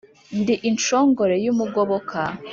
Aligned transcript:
Ndi 0.39 0.55
inshongore 0.69 1.35
y’umugoboka 1.45 2.19